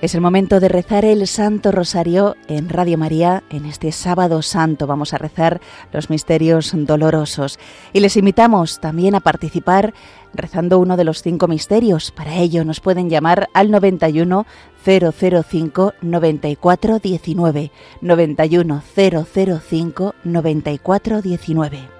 [0.00, 3.42] Es el momento de rezar el Santo Rosario en Radio María.
[3.50, 5.60] En este sábado santo vamos a rezar
[5.92, 7.58] los misterios dolorosos
[7.92, 9.92] y les invitamos también a participar
[10.32, 12.12] rezando uno de los cinco misterios.
[12.12, 14.46] Para ello nos pueden llamar al 91
[14.82, 17.70] 005 94 19
[18.00, 21.99] 91 005 94 19.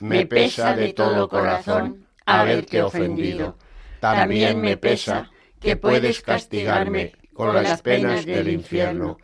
[0.00, 3.56] me pesa de todo corazón haberte ofendido.
[4.00, 9.18] También me pesa que puedes castigarme con las penas del infierno.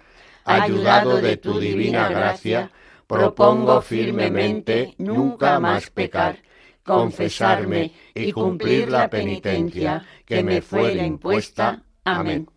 [0.45, 2.71] Ayudado de tu divina gracia,
[3.07, 6.39] propongo firmemente nunca más pecar,
[6.83, 11.83] confesarme y cumplir la penitencia que me fue impuesta.
[12.05, 12.49] Amén.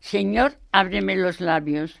[0.00, 2.00] Señor, ábreme los labios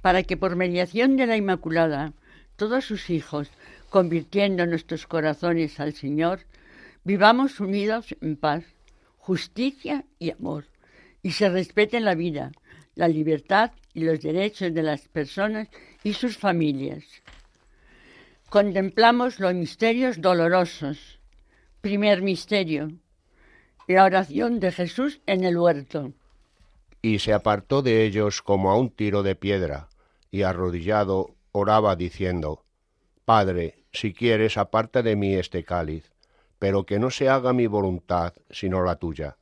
[0.00, 2.12] para que por mediación de la Inmaculada
[2.56, 3.50] todos sus hijos,
[3.90, 6.40] convirtiendo nuestros corazones al Señor,
[7.04, 8.64] vivamos unidos en paz,
[9.18, 10.64] justicia y amor,
[11.22, 12.52] y se respeten la vida,
[12.94, 15.68] la libertad y los derechos de las personas
[16.02, 17.04] y sus familias.
[18.48, 21.18] Contemplamos los misterios dolorosos.
[21.80, 22.92] Primer misterio,
[23.86, 26.12] la oración de Jesús en el huerto.
[27.06, 29.88] Y se apartó de ellos como a un tiro de piedra
[30.32, 32.64] y arrodillado oraba diciendo,
[33.24, 36.12] Padre, si quieres, aparta de mí este cáliz,
[36.58, 39.36] pero que no se haga mi voluntad, sino la tuya.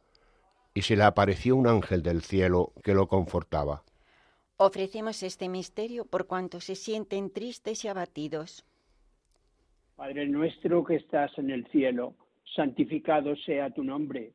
[0.75, 3.83] Y se le apareció un ángel del cielo que lo confortaba.
[4.59, 8.67] Ofrecemos este misterio por cuanto se sienten tristes y abatidos.
[9.97, 12.15] Padre nuestro que estás en el cielo,
[12.55, 14.35] santificado sea tu nombre.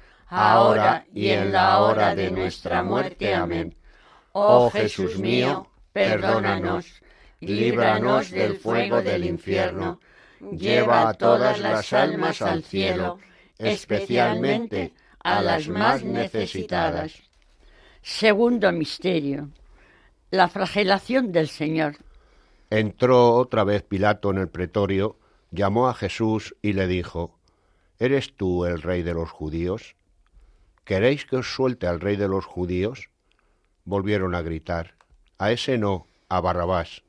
[0.31, 3.35] ahora y en la hora de nuestra muerte.
[3.35, 3.75] Amén.
[4.31, 7.01] Oh Jesús mío, perdónanos,
[7.41, 9.99] líbranos del fuego del infierno,
[10.39, 13.19] lleva a todas las almas al cielo,
[13.57, 17.13] especialmente a las más necesitadas.
[18.01, 19.49] Segundo misterio.
[20.31, 21.97] La flagelación del Señor.
[22.69, 25.19] Entró otra vez Pilato en el pretorio,
[25.51, 27.37] llamó a Jesús y le dijo,
[27.99, 29.97] ¿Eres tú el rey de los judíos?
[30.91, 33.07] ¿Queréis que os suelte al rey de los judíos?
[33.85, 34.95] Volvieron a gritar,
[35.37, 37.03] a ese no, a Barrabás.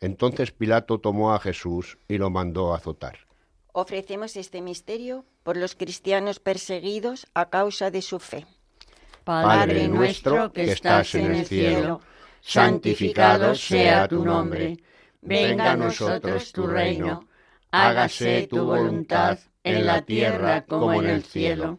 [0.00, 3.18] Entonces Pilato tomó a Jesús y lo mandó a azotar.
[3.72, 8.46] Ofrecemos este misterio por los cristianos perseguidos a causa de su fe.
[9.22, 12.00] Padre nuestro que estás en el cielo,
[12.40, 14.76] santificado sea tu nombre.
[15.22, 17.28] Venga a nosotros tu reino.
[17.70, 21.78] Hágase tu voluntad en la tierra como en el cielo.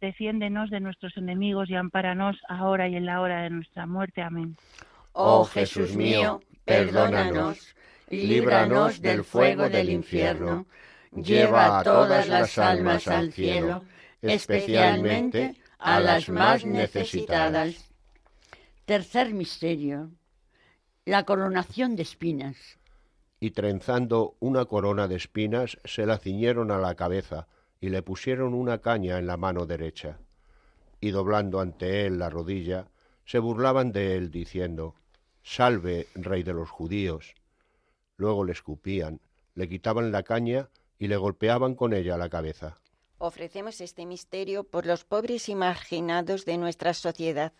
[0.00, 4.22] defiéndenos de nuestros enemigos y ampáranos ahora y en la hora de nuestra muerte.
[4.22, 4.56] Amén.
[5.12, 7.74] Oh Jesús mío, perdónanos,
[8.10, 10.66] líbranos del fuego del infierno,
[11.12, 13.82] lleva a todas las almas al cielo,
[14.20, 17.88] especialmente a las más necesitadas.
[18.84, 20.10] Tercer misterio,
[21.04, 22.78] la coronación de espinas.
[23.40, 27.46] Y trenzando una corona de espinas, se la ciñeron a la cabeza
[27.80, 30.18] y le pusieron una caña en la mano derecha,
[31.00, 32.86] y doblando ante él la rodilla,
[33.24, 34.94] se burlaban de él, diciendo,
[35.42, 37.34] Salve, rey de los judíos.
[38.16, 39.20] Luego le escupían,
[39.54, 40.68] le quitaban la caña
[40.98, 42.76] y le golpeaban con ella la cabeza.
[43.18, 47.52] Ofrecemos este misterio por los pobres y marginados de nuestra sociedad.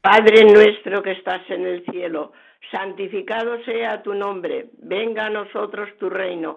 [0.00, 2.32] Padre nuestro que estás en el cielo,
[2.70, 6.56] santificado sea tu nombre, venga a nosotros tu reino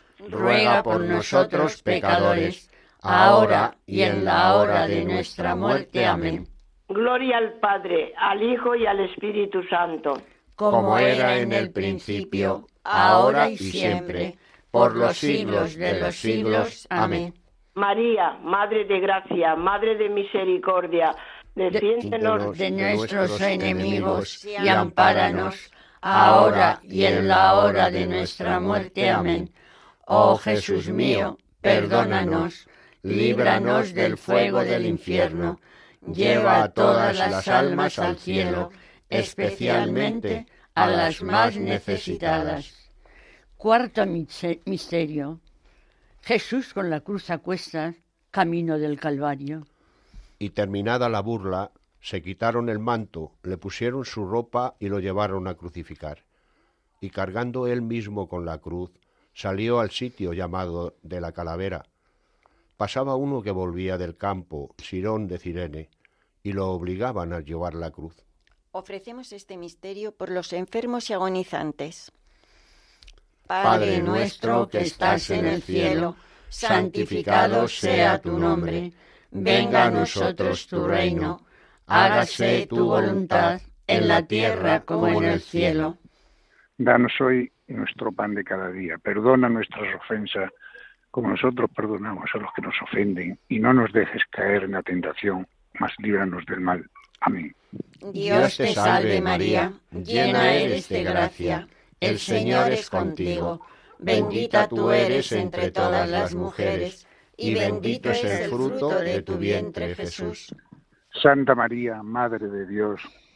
[0.29, 2.69] ruega por nosotros pecadores,
[3.01, 6.05] ahora y en la hora de nuestra muerte.
[6.05, 6.47] Amén.
[6.87, 10.21] Gloria al Padre, al Hijo y al Espíritu Santo.
[10.55, 14.37] Como era en el principio, ahora y siempre,
[14.69, 16.87] por los siglos de los siglos.
[16.89, 17.33] Amén.
[17.73, 21.15] María, Madre de Gracia, Madre de Misericordia,
[21.55, 29.09] defiéndonos de nuestros enemigos y ampáranos, ahora y en la hora de nuestra muerte.
[29.09, 29.49] Amén.
[30.13, 32.67] Oh Jesús mío, perdónanos
[33.01, 35.61] líbranos del fuego del infierno,
[36.05, 38.71] lleva a todas las almas al cielo,
[39.07, 42.91] especialmente a las más necesitadas.
[43.55, 45.39] Cuarto misterio.
[46.23, 47.95] Jesús con la cruz a cuestas,
[48.31, 49.65] camino del Calvario.
[50.39, 51.71] Y terminada la burla,
[52.01, 56.25] se quitaron el manto, le pusieron su ropa y lo llevaron a crucificar.
[56.99, 58.91] Y cargando él mismo con la cruz,
[59.33, 61.83] salió al sitio llamado de la calavera,
[62.77, 65.89] pasaba uno que volvía del campo, Sirón de Cirene,
[66.43, 68.15] y lo obligaban a llevar la cruz.
[68.71, 72.11] Ofrecemos este misterio por los enfermos y agonizantes.
[73.45, 76.15] Padre nuestro que estás en el cielo,
[76.49, 78.93] santificado sea tu nombre,
[79.29, 81.45] venga a nosotros tu reino,
[81.85, 85.97] hágase tu voluntad en la tierra como en el cielo.
[86.77, 90.51] Danos hoy nuestro pan de cada día, perdona nuestras ofensas
[91.11, 94.81] como nosotros perdonamos a los que nos ofenden, y no nos dejes caer en la
[94.81, 95.45] tentación,
[95.77, 96.89] mas líbranos del mal.
[97.19, 97.53] Amén.
[98.13, 101.67] Dios te salve María, llena eres de gracia,
[101.99, 103.61] el Señor es contigo,
[103.99, 109.93] bendita tú eres entre todas las mujeres, y bendito es el fruto de tu vientre
[109.95, 110.55] Jesús.
[111.21, 113.01] Santa María, Madre de Dios,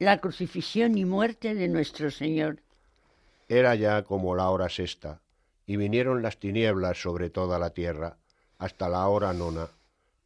[0.00, 2.62] la crucifixión y muerte de nuestro Señor.
[3.50, 5.20] Era ya como la hora sexta,
[5.66, 8.16] y vinieron las tinieblas sobre toda la tierra,
[8.56, 9.68] hasta la hora nona,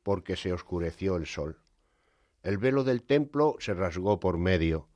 [0.04, 1.58] porque se oscureció el sol.
[2.44, 4.86] El velo del templo se rasgó por medio,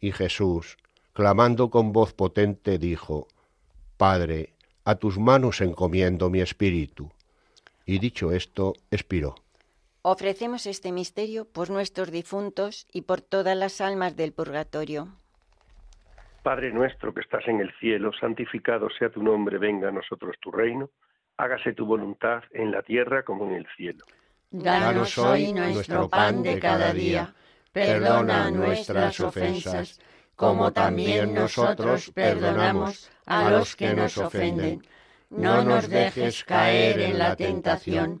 [0.00, 0.78] y Jesús,
[1.12, 3.28] clamando con voz potente, dijo,
[3.98, 4.54] Padre,
[4.86, 7.12] a tus manos encomiendo mi espíritu.
[7.84, 9.34] Y dicho esto, expiró.
[10.06, 15.08] Ofrecemos este misterio por nuestros difuntos y por todas las almas del purgatorio.
[16.42, 20.50] Padre nuestro que estás en el cielo, santificado sea tu nombre, venga a nosotros tu
[20.50, 20.90] reino,
[21.38, 24.04] hágase tu voluntad en la tierra como en el cielo.
[24.50, 27.34] Danos hoy nuestro pan de cada día,
[27.72, 30.02] perdona nuestras ofensas,
[30.36, 34.86] como también nosotros perdonamos a los que nos ofenden.
[35.30, 38.20] No nos dejes caer en la tentación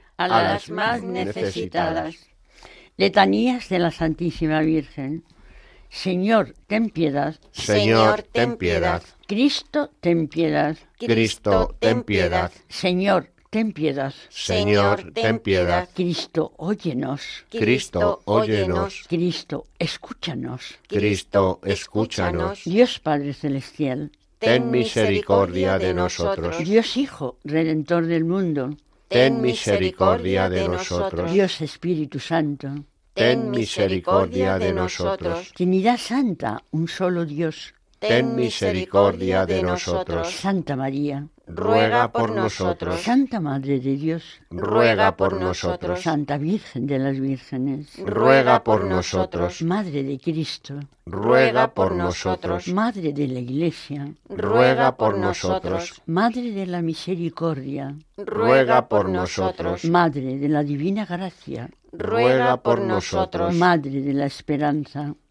[0.25, 2.15] a las más necesitadas.
[2.97, 5.23] Letanías de la Santísima Virgen.
[5.89, 7.35] Señor, ten piedad.
[7.51, 9.03] Señor, ten piedad.
[9.27, 10.77] Cristo, ten piedad.
[10.97, 12.51] Cristo, ten piedad.
[12.69, 14.13] Señor, ten piedad.
[14.29, 15.89] Señor, ten piedad.
[15.93, 17.45] Cristo, óyenos.
[17.49, 19.05] Cristo, óyenos.
[19.09, 20.79] Cristo, escúchanos.
[20.87, 22.63] Cristo, escúchanos.
[22.63, 26.57] Dios Padre Celestial, ten misericordia de nosotros.
[26.59, 28.77] Dios Hijo, Redentor del mundo,
[29.11, 31.31] ten misericordia de nosotros.
[31.31, 32.67] Dios Espíritu Santo,
[33.13, 35.51] ten misericordia de nosotros.
[35.53, 40.27] Trinidad Santa, un solo Dios, ten misericordia de nosotros.
[40.33, 42.99] Santa María, ruega por nosotros.
[42.99, 46.01] Santa Madre de Dios, ruega por nosotros.
[46.01, 49.61] Santa Virgen de las Vírgenes, ruega por nosotros.
[49.61, 52.67] Madre de Cristo, ruega por nosotros.
[52.69, 56.01] Madre de la Iglesia, ruega por nosotros.
[56.07, 59.85] Madre de la Misericordia, ruega por nosotros.
[59.85, 63.53] Madre de la Divina Gracia, ruega por nosotros.
[63.53, 65.13] Madre de la Esperanza,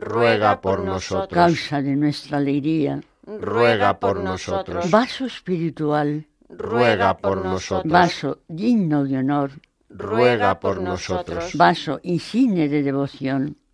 [0.00, 1.28] ruega por nosotros.
[1.28, 4.90] causa de nuestra alegría, ruega por nosotros.
[4.90, 7.92] vaso espiritual, ruega por nosotros.
[7.92, 9.50] vaso digno de honor,
[9.88, 11.54] ruega por nosotros.
[11.56, 13.56] vaso insigne de devoción,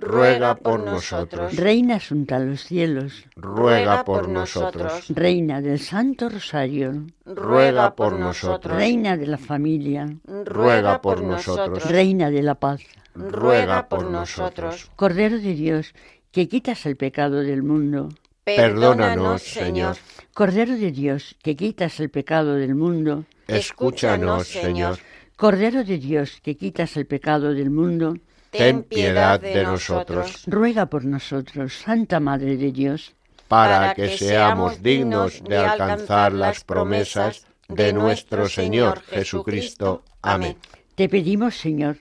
[0.00, 1.56] ruega por nosotros.
[1.56, 5.06] Reina asunta a los cielos, ruega por nosotros.
[5.08, 8.76] Reina del Santo Rosario, ruega por nosotros.
[8.76, 10.08] Reina de la familia,
[10.44, 11.84] ruega por nosotros.
[11.90, 12.82] Reina de la paz,
[13.14, 14.90] ruega por nosotros.
[14.96, 15.94] Cordero de Dios,
[16.30, 18.08] que quitas el pecado del mundo,
[18.44, 19.96] perdónanos, Señor.
[20.34, 24.98] Cordero de Dios, que quitas el pecado del mundo, escúchanos, Señor.
[25.36, 28.16] Cordero de Dios, que quitas el pecado del mundo,
[28.52, 30.44] ten piedad de nosotros.
[30.46, 33.14] Ruega por nosotros, Santa Madre de Dios,
[33.48, 40.02] para que seamos dignos de alcanzar las promesas de nuestro Señor Jesucristo.
[40.20, 40.56] Amén.
[40.94, 41.96] Te pedimos, Señor,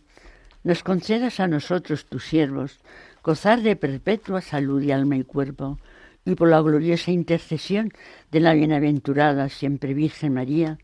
[0.64, 2.80] nos concedas a nosotros, tus siervos,
[3.24, 5.80] gozar de perpetua salud y alma y cuerpo,
[6.26, 7.92] y por la gloriosa intercesión
[8.32, 10.78] de la bienaventurada siempre Virgen María,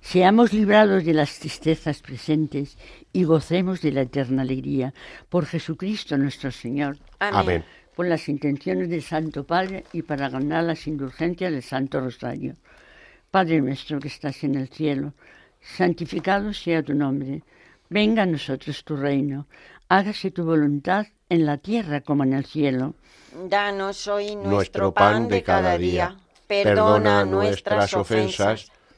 [0.00, 2.76] seamos librados de las tristezas presentes
[3.12, 4.94] y gocemos de la eterna alegría.
[5.28, 6.98] Por Jesucristo nuestro Señor.
[7.18, 7.64] Amén.
[7.94, 12.54] Por las intenciones del Santo Padre y para ganar las indulgencias del Santo Rosario.
[13.30, 15.14] Padre nuestro que estás en el cielo,
[15.60, 17.42] santificado sea tu nombre.
[17.88, 19.46] Venga a nosotros tu reino.
[19.88, 22.94] Hágase tu voluntad en la tierra como en el cielo.
[23.48, 26.16] Danos hoy nuestro pan de cada día.
[26.46, 28.70] Perdona nuestras ofensas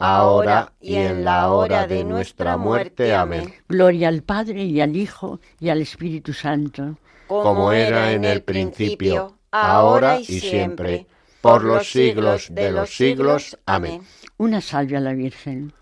[0.00, 3.14] ahora y en la hora de nuestra muerte.
[3.14, 3.54] Amén.
[3.68, 6.96] Gloria al Padre y al Hijo y al Espíritu Santo.
[7.28, 11.06] Como era en el principio, ahora y siempre,
[11.40, 13.58] por los siglos de los siglos.
[13.66, 14.02] Amén.
[14.38, 15.72] Una salve a la Virgen.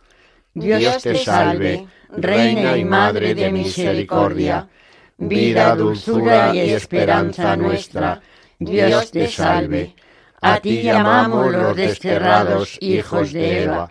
[0.52, 4.68] Dios te salve, Reina y Madre de misericordia,
[5.16, 8.20] vida, dulzura y esperanza nuestra.
[8.58, 9.94] Dios te salve.
[10.40, 13.90] A ti llamamos los desterrados hijos de Eva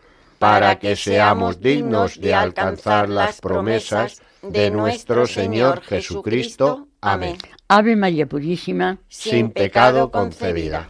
[0.41, 6.87] para que seamos dignos de alcanzar las promesas de nuestro Señor Jesucristo.
[6.99, 7.37] Amén.
[7.67, 10.89] Ave María Purísima, sin pecado concebida.